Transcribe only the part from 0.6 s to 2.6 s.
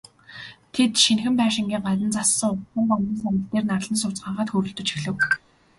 Тэд, шинэхэн байшингийн гадна зассан